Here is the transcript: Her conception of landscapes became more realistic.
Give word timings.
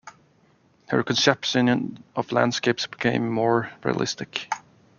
Her 0.89 1.03
conception 1.03 2.03
of 2.15 2.31
landscapes 2.31 2.87
became 2.87 3.29
more 3.29 3.69
realistic. 3.83 4.49